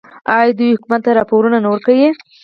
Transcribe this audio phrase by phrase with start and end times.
[0.35, 2.09] آیا دوی حکومت ته راپورونه نه ورکوي؟